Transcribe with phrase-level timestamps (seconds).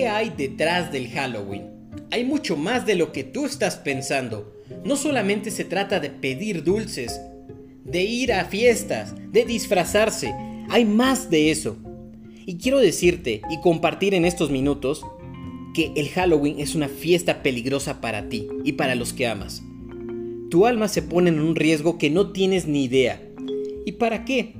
[0.00, 1.64] ¿Qué hay detrás del Halloween?
[2.10, 4.50] Hay mucho más de lo que tú estás pensando.
[4.82, 7.20] No solamente se trata de pedir dulces,
[7.84, 10.34] de ir a fiestas, de disfrazarse.
[10.70, 11.76] Hay más de eso.
[12.46, 15.04] Y quiero decirte y compartir en estos minutos
[15.74, 19.62] que el Halloween es una fiesta peligrosa para ti y para los que amas.
[20.50, 23.20] Tu alma se pone en un riesgo que no tienes ni idea.
[23.84, 24.54] ¿Y para qué?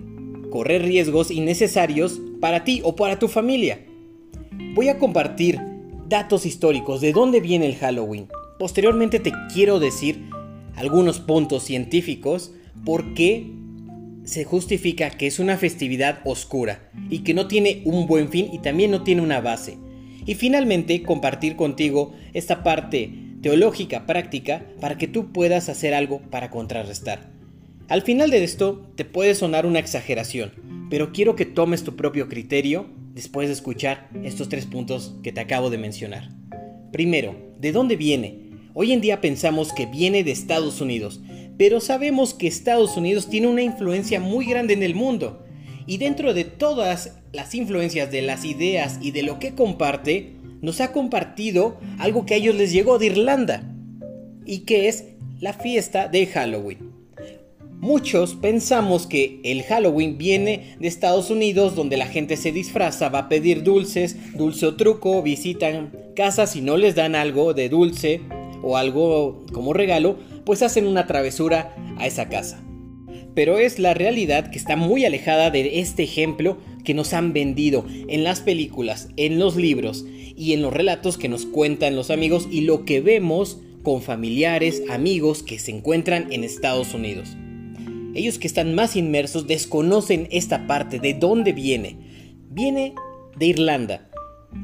[0.50, 3.86] Correr riesgos innecesarios para ti o para tu familia.
[4.74, 5.60] Voy a compartir
[6.08, 8.28] datos históricos de dónde viene el Halloween.
[8.58, 10.28] Posteriormente te quiero decir
[10.76, 12.52] algunos puntos científicos
[12.84, 13.50] por qué
[14.24, 18.58] se justifica que es una festividad oscura y que no tiene un buen fin y
[18.58, 19.76] también no tiene una base.
[20.24, 26.50] Y finalmente compartir contigo esta parte teológica práctica para que tú puedas hacer algo para
[26.50, 27.30] contrarrestar.
[27.88, 30.52] Al final de esto te puede sonar una exageración,
[30.90, 35.40] pero quiero que tomes tu propio criterio después de escuchar estos tres puntos que te
[35.40, 36.30] acabo de mencionar.
[36.92, 38.50] Primero, ¿de dónde viene?
[38.74, 41.20] Hoy en día pensamos que viene de Estados Unidos,
[41.58, 45.44] pero sabemos que Estados Unidos tiene una influencia muy grande en el mundo.
[45.86, 50.80] Y dentro de todas las influencias de las ideas y de lo que comparte, nos
[50.80, 53.70] ha compartido algo que a ellos les llegó de Irlanda,
[54.44, 55.04] y que es
[55.38, 56.89] la fiesta de Halloween.
[57.80, 63.20] Muchos pensamos que el Halloween viene de Estados Unidos donde la gente se disfraza, va
[63.20, 68.20] a pedir dulces, dulce o truco, visitan casas y no les dan algo de dulce
[68.62, 72.62] o algo como regalo, pues hacen una travesura a esa casa.
[73.34, 77.86] Pero es la realidad que está muy alejada de este ejemplo que nos han vendido
[77.88, 80.04] en las películas, en los libros
[80.36, 84.82] y en los relatos que nos cuentan los amigos y lo que vemos con familiares,
[84.90, 87.38] amigos que se encuentran en Estados Unidos.
[88.14, 91.96] Ellos que están más inmersos desconocen esta parte de dónde viene.
[92.50, 92.94] Viene
[93.36, 94.10] de Irlanda.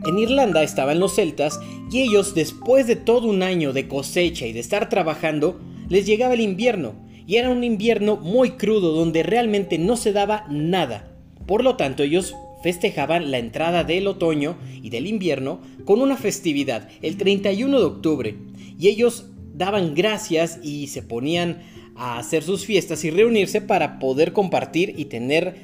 [0.06, 4.52] En Irlanda estaban los celtas y ellos después de todo un año de cosecha y
[4.52, 6.94] de estar trabajando, les llegaba el invierno.
[7.26, 11.12] Y era un invierno muy crudo donde realmente no se daba nada.
[11.46, 16.88] Por lo tanto ellos festejaban la entrada del otoño y del invierno con una festividad,
[17.02, 18.36] el 31 de octubre.
[18.78, 21.62] Y ellos daban gracias y se ponían
[21.96, 25.56] a hacer sus fiestas y reunirse para poder compartir y tener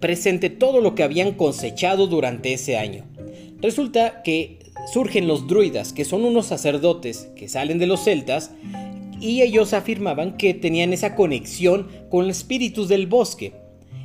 [0.00, 3.04] presente todo lo que habían cosechado durante ese año.
[3.60, 4.58] Resulta que
[4.92, 8.50] surgen los druidas, que son unos sacerdotes que salen de los celtas
[9.20, 13.54] y ellos afirmaban que tenían esa conexión con los espíritus del bosque.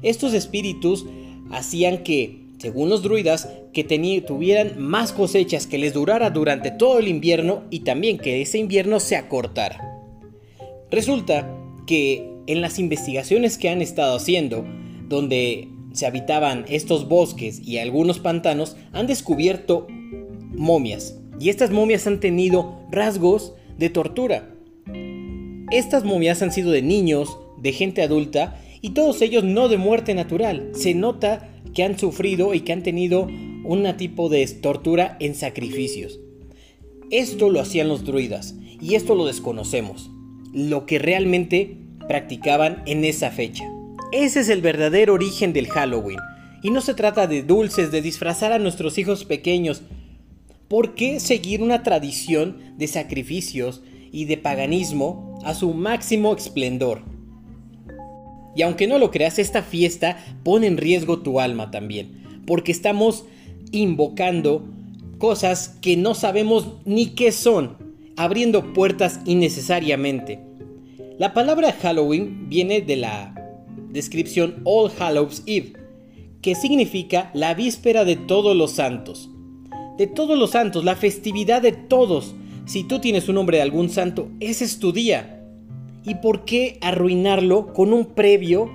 [0.02, 1.06] Estos espíritus
[1.52, 3.84] hacían que, según los druidas, que
[4.26, 9.00] tuvieran más cosechas que les durara durante todo el invierno y también que ese invierno
[9.00, 9.82] se acortara.
[10.92, 11.59] Resulta
[11.90, 14.64] que en las investigaciones que han estado haciendo,
[15.08, 19.88] donde se habitaban estos bosques y algunos pantanos, han descubierto
[20.52, 21.20] momias.
[21.40, 24.54] Y estas momias han tenido rasgos de tortura.
[25.72, 30.14] Estas momias han sido de niños, de gente adulta, y todos ellos no de muerte
[30.14, 30.70] natural.
[30.76, 36.20] Se nota que han sufrido y que han tenido un tipo de tortura en sacrificios.
[37.10, 40.12] Esto lo hacían los druidas, y esto lo desconocemos
[40.54, 41.78] lo que realmente
[42.08, 43.64] practicaban en esa fecha.
[44.12, 46.20] Ese es el verdadero origen del Halloween.
[46.64, 49.84] Y no se trata de dulces, de disfrazar a nuestros hijos pequeños.
[50.68, 57.04] ¿Por qué seguir una tradición de sacrificios y de paganismo a su máximo esplendor?
[58.56, 63.26] Y aunque no lo creas, esta fiesta pone en riesgo tu alma también, porque estamos
[63.72, 64.68] invocando
[65.18, 67.78] cosas que no sabemos ni qué son,
[68.20, 70.42] abriendo puertas innecesariamente.
[71.18, 73.34] La palabra Halloween viene de la
[73.92, 75.72] descripción All Hallows Eve,
[76.42, 79.30] que significa la víspera de todos los santos.
[79.98, 82.36] De todos los santos, la festividad de todos.
[82.66, 85.42] Si tú tienes un nombre de algún santo, ese es tu día.
[86.04, 88.70] ¿Y por qué arruinarlo con un previo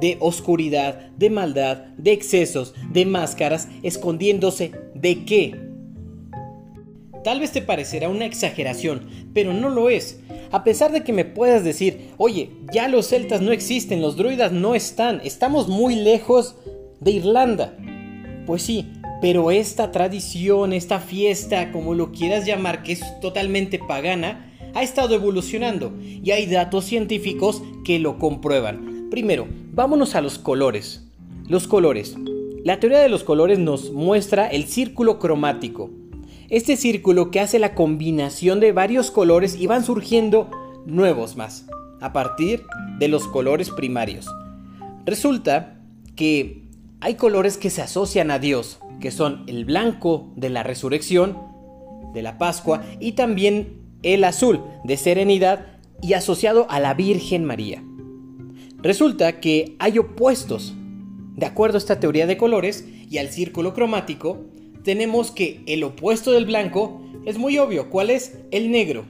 [0.00, 5.69] de oscuridad, de maldad, de excesos, de máscaras, escondiéndose de qué?
[7.22, 9.02] Tal vez te parecerá una exageración,
[9.34, 10.20] pero no lo es.
[10.52, 14.52] A pesar de que me puedas decir, oye, ya los celtas no existen, los druidas
[14.52, 16.56] no están, estamos muy lejos
[16.98, 17.76] de Irlanda.
[18.46, 18.90] Pues sí,
[19.20, 25.14] pero esta tradición, esta fiesta, como lo quieras llamar, que es totalmente pagana, ha estado
[25.14, 29.08] evolucionando y hay datos científicos que lo comprueban.
[29.10, 31.04] Primero, vámonos a los colores.
[31.48, 32.16] Los colores.
[32.64, 35.90] La teoría de los colores nos muestra el círculo cromático
[36.50, 40.50] este círculo que hace la combinación de varios colores y van surgiendo
[40.84, 41.66] nuevos más,
[42.00, 42.64] a partir
[42.98, 44.26] de los colores primarios.
[45.06, 45.80] Resulta
[46.16, 46.64] que
[47.00, 51.38] hay colores que se asocian a Dios, que son el blanco de la resurrección,
[52.12, 57.82] de la Pascua, y también el azul de serenidad y asociado a la Virgen María.
[58.82, 60.74] Resulta que hay opuestos.
[61.36, 64.46] De acuerdo a esta teoría de colores y al círculo cromático,
[64.82, 68.38] tenemos que el opuesto del blanco es muy obvio, ¿cuál es?
[68.50, 69.04] El negro.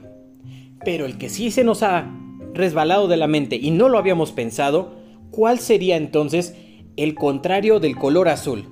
[0.83, 2.11] Pero el que sí se nos ha
[2.53, 4.93] resbalado de la mente y no lo habíamos pensado,
[5.29, 6.55] ¿cuál sería entonces
[6.97, 8.69] el contrario del color azul?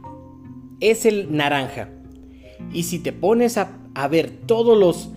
[0.82, 1.90] Es el naranja.
[2.74, 3.76] Y si te pones a,
[4.10, 5.10] ver todos los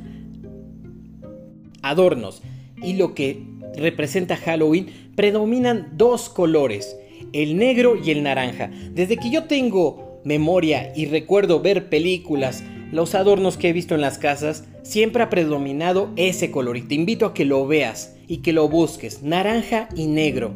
[1.83, 2.43] adornos
[2.83, 3.45] y lo que
[3.77, 6.97] representa Halloween, predominan dos colores,
[7.33, 8.71] el negro y el naranja.
[8.93, 14.01] Desde que yo tengo memoria y recuerdo ver películas, los adornos que he visto en
[14.01, 18.39] las casas, siempre ha predominado ese color y te invito a que lo veas y
[18.39, 20.55] que lo busques, naranja y negro.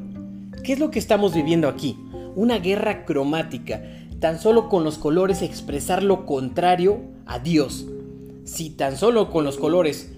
[0.63, 1.97] ¿Qué es lo que estamos viviendo aquí?
[2.35, 3.83] Una guerra cromática,
[4.21, 7.87] tan solo con los colores expresar lo contrario a Dios.
[8.45, 10.13] Si tan solo con los colores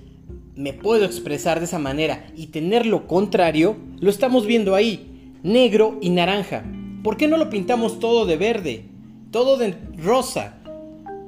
[0.55, 5.99] me puedo expresar de esa manera y tener lo contrario, lo estamos viendo ahí, negro
[6.01, 6.65] y naranja.
[7.05, 8.88] ¿Por qué no lo pintamos todo de verde?
[9.31, 10.59] Todo de rosa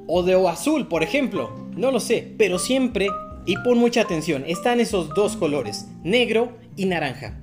[0.07, 1.51] o de azul, por ejemplo.
[1.75, 3.07] No lo sé, pero siempre,
[3.45, 7.39] y pon mucha atención, están esos dos colores, negro y naranja.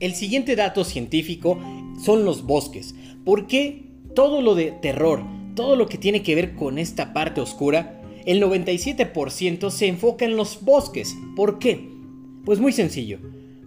[0.00, 1.58] El siguiente dato científico
[2.02, 2.94] son los bosques.
[3.24, 5.22] ¿Por qué todo lo de terror,
[5.54, 10.36] todo lo que tiene que ver con esta parte oscura, el 97% se enfoca en
[10.36, 11.16] los bosques.
[11.36, 11.88] ¿Por qué?
[12.44, 13.18] Pues muy sencillo.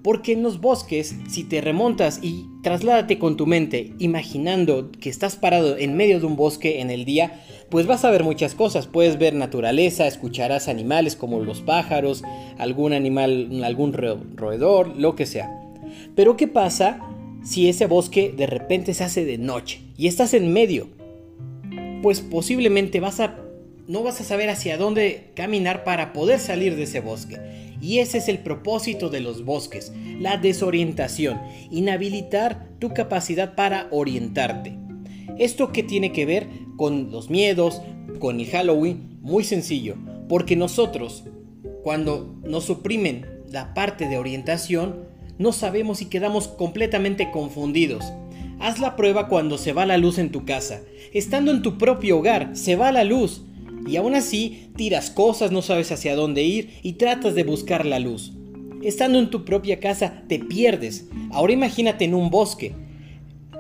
[0.04, 5.38] Porque en los bosques, si te remontas y trasládate con tu mente imaginando que estás
[5.38, 8.86] parado en medio de un bosque en el día, pues vas a ver muchas cosas.
[8.86, 12.24] Puedes ver naturaleza, escucharás animales como los pájaros,
[12.58, 15.64] algún animal, algún roedor, lo que sea.
[16.16, 17.00] Pero ¿qué pasa
[17.44, 20.90] si ese bosque de repente se hace de noche y estás en medio?
[22.02, 23.40] Pues posiblemente vas a
[23.88, 27.38] no vas a saber hacia dónde caminar para poder salir de ese bosque.
[27.84, 31.38] Y ese es el propósito de los bosques, la desorientación,
[31.70, 34.78] inhabilitar tu capacidad para orientarte.
[35.38, 36.48] Esto que tiene que ver
[36.78, 37.82] con los miedos,
[38.20, 39.98] con el Halloween, muy sencillo,
[40.30, 41.26] porque nosotros,
[41.84, 45.04] cuando nos suprimen la parte de orientación,
[45.38, 48.14] no sabemos y quedamos completamente confundidos.
[48.62, 50.80] Haz la prueba cuando se va la luz en tu casa.
[51.12, 53.44] Estando en tu propio hogar, se va la luz
[53.88, 58.00] y aún así tiras cosas, no sabes hacia dónde ir y tratas de buscar la
[58.00, 58.34] luz.
[58.82, 61.08] Estando en tu propia casa te pierdes.
[61.32, 62.74] Ahora imagínate en un bosque.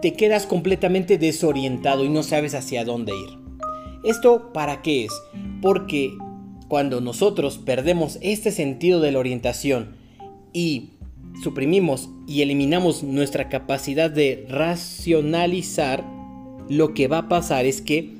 [0.01, 3.39] Te quedas completamente desorientado y no sabes hacia dónde ir.
[4.03, 5.13] ¿Esto para qué es?
[5.61, 6.11] Porque
[6.67, 9.95] cuando nosotros perdemos este sentido de la orientación
[10.51, 10.89] y
[11.41, 16.03] suprimimos y eliminamos nuestra capacidad de racionalizar,
[16.69, 18.13] lo que va a pasar es que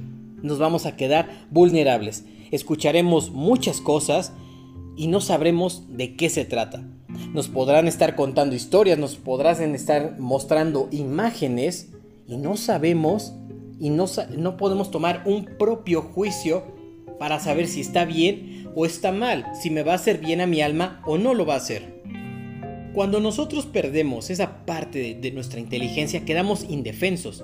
[0.44, 2.26] nos vamos a quedar vulnerables.
[2.52, 4.34] Escucharemos muchas cosas
[4.96, 6.84] y no sabremos de qué se trata.
[7.34, 11.90] Nos podrán estar contando historias, nos podrán estar mostrando imágenes
[12.28, 13.34] y no sabemos
[13.80, 14.06] y no,
[14.38, 16.64] no podemos tomar un propio juicio
[17.18, 20.48] para saber si está bien o está mal, si me va a hacer bien a
[20.48, 22.04] mi alma o no lo va a hacer.
[22.94, 27.44] Cuando nosotros perdemos esa parte de nuestra inteligencia quedamos indefensos.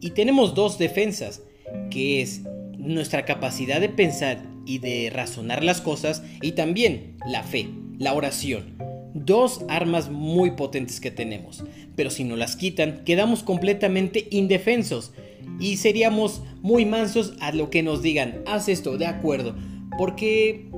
[0.00, 1.42] Y tenemos dos defensas
[1.90, 2.42] que es
[2.78, 7.68] nuestra capacidad de pensar y de razonar las cosas, y también la fe,
[7.98, 8.76] la oración.
[9.14, 11.64] Dos armas muy potentes que tenemos,
[11.96, 15.12] pero si no las quitan, quedamos completamente indefensos
[15.58, 19.54] y seríamos muy mansos a lo que nos digan, haz esto, de acuerdo,
[19.98, 20.70] porque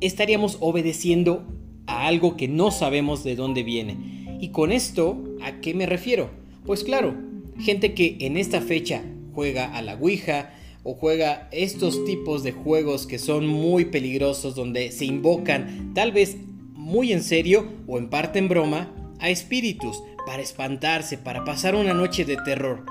[0.00, 1.46] estaríamos obedeciendo
[1.86, 3.96] a algo que no sabemos de dónde viene.
[4.40, 6.30] Y con esto, ¿a qué me refiero?
[6.64, 7.16] Pues claro,
[7.58, 9.02] gente que en esta fecha
[9.34, 10.52] juega a la Ouija
[10.90, 16.38] o juega estos tipos de juegos que son muy peligrosos donde se invocan tal vez
[16.72, 21.92] muy en serio o en parte en broma a espíritus para espantarse, para pasar una
[21.92, 22.86] noche de terror.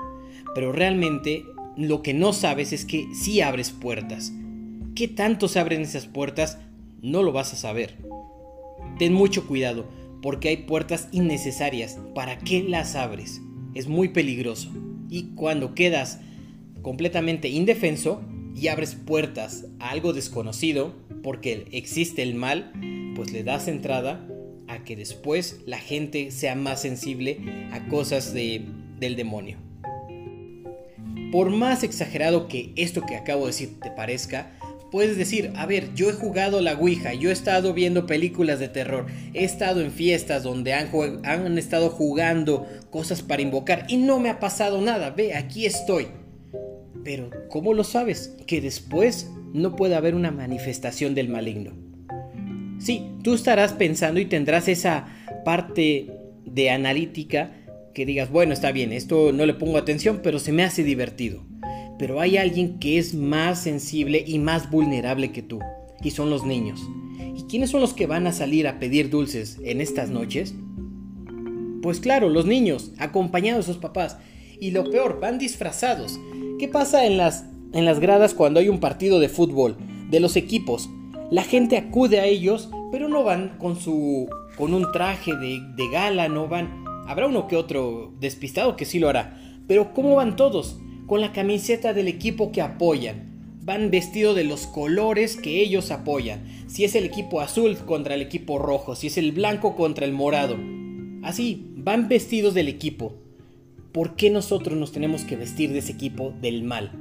[0.54, 1.42] Pero realmente
[1.76, 4.32] lo que no sabes es que si abres puertas.
[4.94, 6.58] ¿Qué tanto se abren esas puertas?
[7.02, 7.96] No lo vas a saber.
[9.00, 9.86] Ten mucho cuidado
[10.22, 11.98] porque hay puertas innecesarias.
[12.14, 13.40] ¿Para qué las abres?
[13.74, 14.70] Es muy peligroso.
[15.10, 16.20] Y cuando quedas
[16.88, 18.22] completamente indefenso
[18.56, 22.72] y abres puertas a algo desconocido porque existe el mal,
[23.14, 24.26] pues le das entrada
[24.68, 27.40] a que después la gente sea más sensible
[27.72, 28.64] a cosas de,
[28.98, 29.58] del demonio.
[31.30, 34.58] Por más exagerado que esto que acabo de decir te parezca,
[34.90, 38.68] puedes decir, a ver, yo he jugado la Ouija, yo he estado viendo películas de
[38.68, 39.04] terror,
[39.34, 40.88] he estado en fiestas donde han,
[41.26, 46.06] han estado jugando cosas para invocar y no me ha pasado nada, ve, aquí estoy.
[47.08, 48.36] Pero, ¿cómo lo sabes?
[48.46, 51.72] Que después no puede haber una manifestación del maligno.
[52.78, 55.06] Sí, tú estarás pensando y tendrás esa
[55.42, 56.10] parte
[56.44, 57.56] de analítica
[57.94, 61.46] que digas, bueno, está bien, esto no le pongo atención, pero se me hace divertido.
[61.98, 65.60] Pero hay alguien que es más sensible y más vulnerable que tú,
[66.04, 66.78] y son los niños.
[67.34, 70.54] ¿Y quiénes son los que van a salir a pedir dulces en estas noches?
[71.80, 74.18] Pues claro, los niños, acompañados de sus papás.
[74.60, 76.18] Y lo peor, van disfrazados.
[76.58, 79.76] ¿Qué pasa en las, en las gradas cuando hay un partido de fútbol?
[80.10, 80.90] De los equipos.
[81.30, 84.28] La gente acude a ellos, pero no van con su.
[84.56, 86.84] con un traje de, de gala, no van.
[87.06, 89.40] Habrá uno que otro despistado que sí lo hará.
[89.68, 90.80] Pero ¿cómo van todos?
[91.06, 93.60] Con la camiseta del equipo que apoyan.
[93.62, 96.42] Van vestidos de los colores que ellos apoyan.
[96.66, 100.12] Si es el equipo azul contra el equipo rojo, si es el blanco contra el
[100.12, 100.56] morado.
[101.22, 103.27] Así, van vestidos del equipo.
[103.98, 106.92] ¿Por qué nosotros nos tenemos que vestir de ese equipo del mal?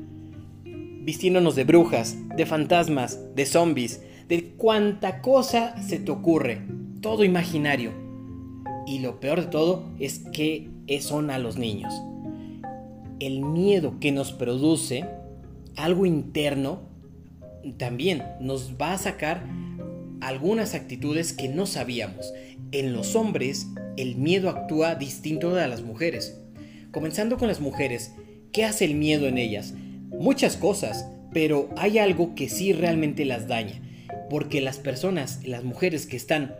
[0.65, 6.63] Vistiéndonos de brujas, de fantasmas, de zombies, de cuanta cosa se te ocurre,
[7.01, 7.91] todo imaginario.
[8.87, 11.93] Y lo peor de todo es que son a los niños.
[13.19, 15.05] El miedo que nos produce
[15.75, 16.79] algo interno
[17.77, 19.43] también nos va a sacar
[20.19, 22.33] algunas actitudes que no sabíamos.
[22.71, 26.41] En los hombres el miedo actúa distinto de las mujeres.
[26.91, 28.13] Comenzando con las mujeres,
[28.51, 29.73] ¿qué hace el miedo en ellas?
[30.09, 33.81] Muchas cosas, pero hay algo que sí realmente las daña
[34.29, 36.55] porque las personas, las mujeres que están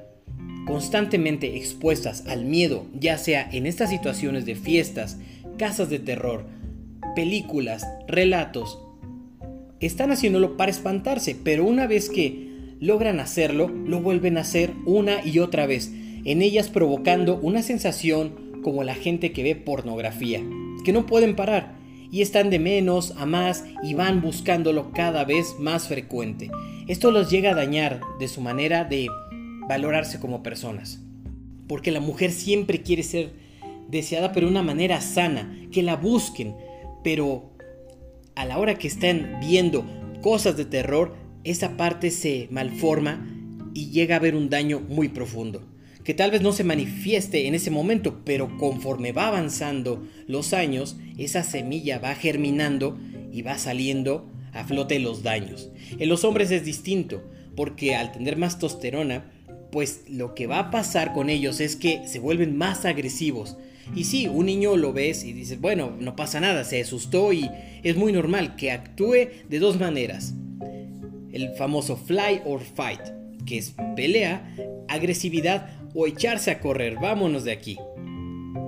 [0.66, 5.18] constantemente expuestas al miedo, ya sea en estas situaciones de fiestas,
[5.58, 6.46] casas de terror,
[7.16, 8.80] películas, relatos,
[9.80, 12.48] están haciéndolo para espantarse, pero una vez que
[12.80, 15.92] logran hacerlo, lo vuelven a hacer una y otra vez,
[16.26, 20.42] en ellas provocando una sensación como la gente que ve pornografía,
[20.84, 21.76] que no pueden parar
[22.12, 26.50] y están de menos a más y van buscándolo cada vez más frecuente.
[26.88, 29.08] Esto los llega a dañar de su manera de
[29.68, 31.02] valorarse como personas.
[31.68, 33.34] Porque la mujer siempre quiere ser
[33.90, 36.56] deseada pero de una manera sana, que la busquen,
[37.04, 37.52] pero
[38.36, 39.86] a la hora que están viendo
[40.22, 43.28] cosas de terror, esa parte se malforma
[43.74, 45.62] y llega a haber un daño muy profundo
[46.08, 50.96] que tal vez no se manifieste en ese momento, pero conforme va avanzando los años,
[51.18, 52.98] esa semilla va germinando
[53.30, 55.70] y va saliendo a flote los daños.
[56.00, 59.30] En los hombres es distinto, porque al tener más testosterona,
[59.70, 63.58] pues lo que va a pasar con ellos es que se vuelven más agresivos.
[63.94, 67.52] Y sí, un niño lo ves y dices, bueno, no pasa nada, se asustó y
[67.84, 70.34] es muy normal que actúe de dos maneras.
[71.34, 73.02] El famoso fly or fight,
[73.46, 74.56] que es pelea,
[74.88, 77.78] agresividad o echarse a correr, vámonos de aquí.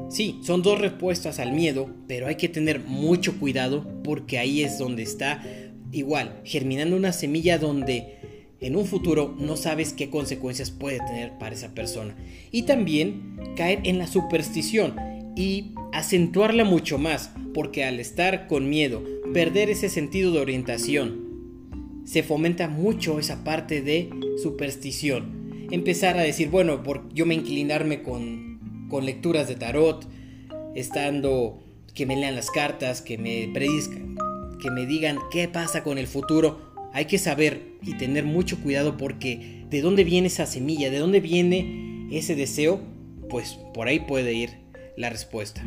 [0.10, 4.80] Sí, son dos respuestas al miedo, pero hay que tener mucho cuidado porque ahí es
[4.80, 5.44] donde está
[5.92, 8.18] igual, germinando una semilla donde
[8.60, 12.16] en un futuro no sabes qué consecuencias puede tener para esa persona.
[12.52, 14.96] Y también caer en la superstición
[15.36, 21.30] y acentuarla mucho más, porque al estar con miedo, perder ese sentido de orientación,
[22.04, 24.10] se fomenta mucho esa parte de
[24.42, 25.39] superstición
[25.72, 30.08] empezar a decir, bueno, por yo me inclinarme con, con lecturas de tarot,
[30.76, 31.60] estando
[31.94, 34.18] que me lean las cartas, que me predizcan,
[34.62, 36.70] que me digan qué pasa con el futuro.
[36.94, 41.20] Hay que saber y tener mucho cuidado porque de dónde viene esa semilla, de dónde
[41.20, 42.82] viene ese deseo,
[43.30, 44.50] pues por ahí puede ir
[44.98, 45.66] la respuesta.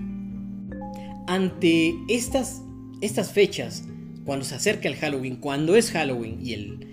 [1.26, 2.62] Ante estas,
[3.00, 3.85] estas fechas,
[4.25, 6.87] cuando se acerca el Halloween, cuando es Halloween y el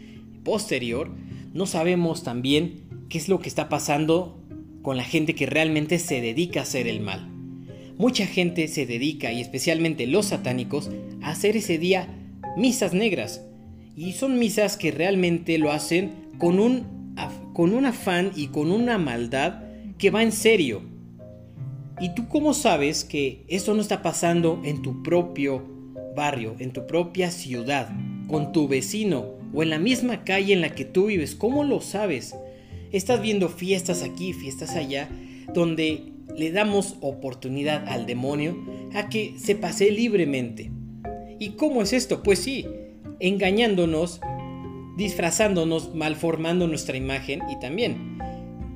[0.44, 1.10] posterior,
[1.54, 4.40] no sabemos también qué es lo que está pasando
[4.82, 7.28] con la gente que realmente se dedica a hacer el mal.
[7.98, 10.90] Mucha gente se dedica, y especialmente los satánicos,
[11.22, 12.08] a hacer ese día
[12.56, 13.44] misas negras.
[13.96, 17.14] Y son misas que realmente lo hacen con un,
[17.54, 19.64] con un afán y con una maldad
[19.98, 20.82] que va en serio.
[22.00, 25.68] ¿Y tú cómo sabes que eso no está pasando en tu propio
[26.16, 27.90] barrio, en tu propia ciudad,
[28.30, 31.36] con tu vecino o en la misma calle en la que tú vives?
[31.36, 32.36] ¿Cómo lo sabes?
[32.92, 35.10] Estás viendo fiestas aquí, fiestas allá,
[35.54, 38.58] donde le damos oportunidad al demonio
[38.94, 40.72] a que se pase libremente.
[41.40, 42.24] ¿Y cómo es esto?
[42.24, 42.66] Pues sí,
[43.20, 44.22] engañándonos,
[44.98, 48.18] disfrazándonos, malformando nuestra imagen y también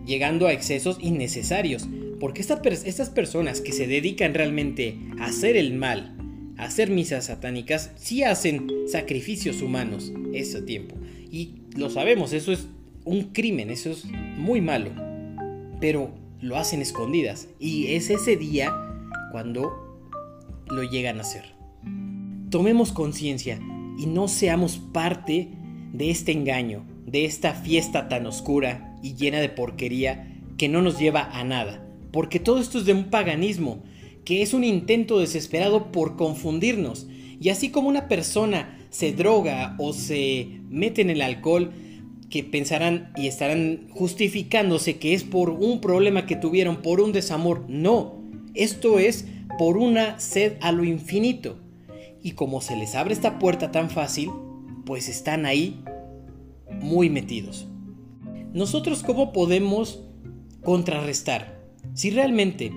[0.06, 1.88] llegando a excesos innecesarios.
[2.20, 6.16] Porque estas personas que se dedican realmente a hacer el mal,
[6.58, 10.96] a hacer misas satánicas, sí hacen sacrificios humanos ese tiempo.
[11.30, 12.68] Y lo sabemos, eso es
[13.06, 14.92] un crimen, eso es muy malo.
[15.80, 17.48] Pero lo hacen escondidas.
[17.60, 18.74] Y es ese día
[19.32, 19.72] cuando
[20.68, 21.56] lo llegan a hacer.
[22.50, 23.60] Tomemos conciencia
[23.98, 25.50] y no seamos parte
[25.94, 31.00] de este engaño, de esta fiesta tan oscura y llena de porquería que no nos
[31.00, 31.86] lleva a nada.
[32.12, 33.84] Porque todo esto es de un paganismo,
[34.24, 37.08] que es un intento desesperado por confundirnos.
[37.40, 41.72] Y así como una persona se droga o se mete en el alcohol,
[42.34, 47.66] que pensarán y estarán justificándose que es por un problema que tuvieron, por un desamor.
[47.70, 48.24] No,
[48.56, 49.28] esto es
[49.60, 51.60] por una sed a lo infinito.
[52.24, 54.32] Y como se les abre esta puerta tan fácil,
[54.84, 55.84] pues están ahí
[56.82, 57.68] muy metidos.
[58.52, 60.02] Nosotros cómo podemos
[60.64, 61.62] contrarrestar?
[61.94, 62.74] Si realmente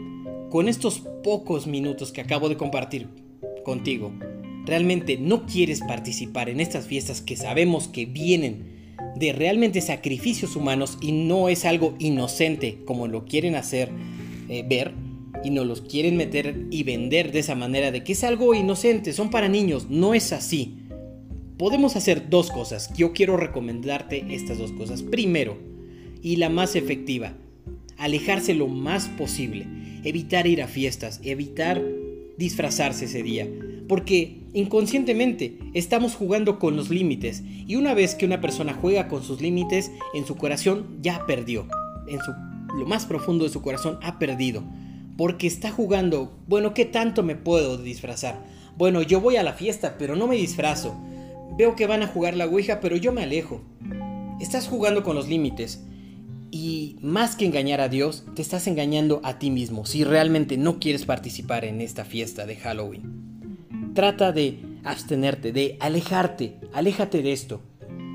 [0.50, 3.08] con estos pocos minutos que acabo de compartir
[3.64, 4.12] contigo,
[4.66, 8.75] realmente no quieres participar en estas fiestas que sabemos que vienen
[9.16, 13.90] de realmente sacrificios humanos y no es algo inocente como lo quieren hacer
[14.48, 14.92] eh, ver
[15.44, 19.12] y nos los quieren meter y vender de esa manera de que es algo inocente,
[19.12, 20.78] son para niños, no es así.
[21.58, 25.02] Podemos hacer dos cosas, yo quiero recomendarte estas dos cosas.
[25.02, 25.56] Primero,
[26.22, 27.34] y la más efectiva,
[27.96, 29.66] alejarse lo más posible,
[30.04, 31.82] evitar ir a fiestas, evitar
[32.36, 33.48] disfrazarse ese día,
[33.88, 39.22] porque inconscientemente estamos jugando con los límites y una vez que una persona juega con
[39.22, 41.66] sus límites, en su corazón ya perdió,
[42.08, 42.32] en su,
[42.76, 44.62] lo más profundo de su corazón ha perdido,
[45.16, 48.44] porque está jugando, bueno, ¿qué tanto me puedo disfrazar?
[48.76, 50.94] Bueno, yo voy a la fiesta, pero no me disfrazo.
[51.56, 53.62] Veo que van a jugar la Ouija, pero yo me alejo.
[54.40, 55.82] Estás jugando con los límites
[56.50, 60.78] y más que engañar a Dios, te estás engañando a ti mismo si realmente no
[60.78, 63.25] quieres participar en esta fiesta de Halloween.
[63.96, 67.62] Trata de abstenerte, de alejarte, aléjate de esto,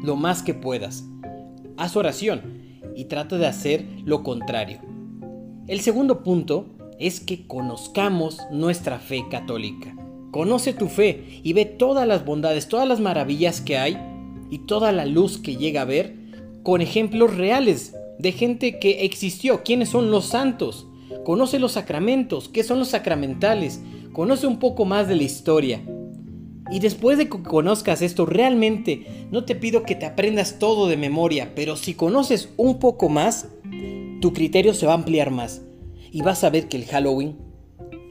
[0.03, 1.05] lo más que puedas.
[1.75, 2.43] Haz oración
[2.95, 4.79] y trata de hacer lo contrario.
[5.67, 6.67] El segundo punto
[7.00, 9.95] es que conozcamos nuestra fe católica.
[10.29, 13.98] Conoce tu fe y ve todas las bondades, todas las maravillas que hay
[14.51, 16.15] y toda la luz que llega a ver
[16.61, 20.85] con ejemplos reales de gente que existió, quiénes son los santos,
[21.24, 23.81] conoce los sacramentos, qué son los sacramentales,
[24.13, 25.81] conoce un poco más de la historia.
[26.71, 30.97] Y después de que conozcas esto, realmente no te pido que te aprendas todo de
[30.97, 33.47] memoria, pero si conoces un poco más,
[34.21, 35.61] tu criterio se va a ampliar más.
[36.11, 37.37] Y vas a ver que el Halloween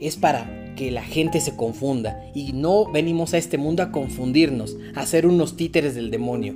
[0.00, 2.22] es para que la gente se confunda.
[2.34, 6.54] Y no venimos a este mundo a confundirnos, a ser unos títeres del demonio.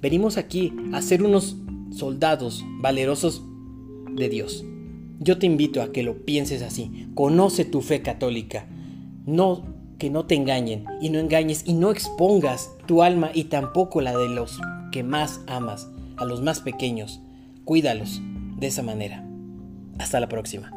[0.00, 1.56] Venimos aquí a ser unos
[1.90, 3.42] soldados valerosos
[4.12, 4.64] de Dios.
[5.18, 7.08] Yo te invito a que lo pienses así.
[7.14, 8.68] Conoce tu fe católica.
[9.26, 9.62] No
[9.98, 14.16] que no te engañen y no engañes y no expongas tu alma y tampoco la
[14.16, 14.60] de los
[14.92, 17.20] que más amas, a los más pequeños.
[17.64, 18.20] Cuídalos
[18.58, 19.26] de esa manera.
[19.98, 20.75] Hasta la próxima.